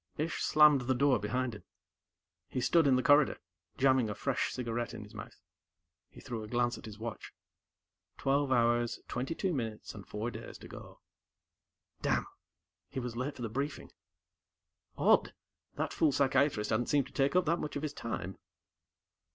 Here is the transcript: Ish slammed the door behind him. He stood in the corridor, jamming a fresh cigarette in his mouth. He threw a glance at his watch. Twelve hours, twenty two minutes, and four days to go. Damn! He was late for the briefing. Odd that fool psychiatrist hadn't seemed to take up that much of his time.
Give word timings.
Ish 0.17 0.41
slammed 0.43 0.81
the 0.81 0.95
door 0.95 1.19
behind 1.19 1.53
him. 1.53 1.63
He 2.49 2.59
stood 2.59 2.87
in 2.87 2.95
the 2.95 3.03
corridor, 3.03 3.37
jamming 3.77 4.09
a 4.09 4.15
fresh 4.15 4.51
cigarette 4.51 4.95
in 4.95 5.03
his 5.03 5.13
mouth. 5.13 5.39
He 6.09 6.19
threw 6.19 6.41
a 6.41 6.47
glance 6.47 6.75
at 6.75 6.85
his 6.85 6.97
watch. 6.97 7.31
Twelve 8.17 8.51
hours, 8.51 8.99
twenty 9.07 9.35
two 9.35 9.53
minutes, 9.53 9.93
and 9.93 10.07
four 10.07 10.31
days 10.31 10.57
to 10.57 10.67
go. 10.67 11.01
Damn! 12.01 12.25
He 12.89 12.99
was 12.99 13.15
late 13.15 13.35
for 13.35 13.43
the 13.43 13.47
briefing. 13.47 13.91
Odd 14.97 15.35
that 15.75 15.93
fool 15.93 16.11
psychiatrist 16.11 16.71
hadn't 16.71 16.87
seemed 16.89 17.05
to 17.05 17.13
take 17.13 17.35
up 17.35 17.45
that 17.45 17.59
much 17.59 17.75
of 17.75 17.83
his 17.83 17.93
time. 17.93 18.39